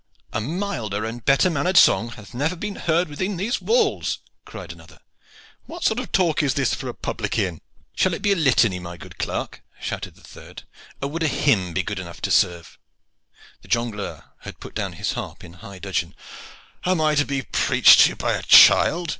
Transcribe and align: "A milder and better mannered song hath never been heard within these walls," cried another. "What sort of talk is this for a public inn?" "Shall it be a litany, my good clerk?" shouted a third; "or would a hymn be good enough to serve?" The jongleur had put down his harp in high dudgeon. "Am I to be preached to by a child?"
"A 0.33 0.41
milder 0.41 1.05
and 1.05 1.23
better 1.23 1.47
mannered 1.47 1.77
song 1.77 2.09
hath 2.13 2.33
never 2.33 2.55
been 2.55 2.75
heard 2.75 3.07
within 3.07 3.37
these 3.37 3.61
walls," 3.61 4.17
cried 4.45 4.71
another. 4.71 4.97
"What 5.67 5.83
sort 5.83 5.99
of 5.99 6.11
talk 6.11 6.41
is 6.41 6.55
this 6.55 6.73
for 6.73 6.87
a 6.89 6.95
public 6.95 7.37
inn?" 7.37 7.61
"Shall 7.95 8.15
it 8.15 8.23
be 8.23 8.31
a 8.31 8.35
litany, 8.35 8.79
my 8.79 8.97
good 8.97 9.19
clerk?" 9.19 9.61
shouted 9.79 10.17
a 10.17 10.21
third; 10.21 10.63
"or 11.03 11.09
would 11.09 11.21
a 11.21 11.27
hymn 11.27 11.73
be 11.73 11.83
good 11.83 11.99
enough 11.99 12.19
to 12.21 12.31
serve?" 12.31 12.79
The 13.61 13.67
jongleur 13.67 14.31
had 14.39 14.59
put 14.59 14.73
down 14.73 14.93
his 14.93 15.11
harp 15.11 15.43
in 15.43 15.53
high 15.61 15.77
dudgeon. 15.77 16.15
"Am 16.83 16.99
I 16.99 17.13
to 17.13 17.23
be 17.23 17.43
preached 17.43 17.99
to 18.07 18.15
by 18.15 18.31
a 18.33 18.41
child?" 18.41 19.09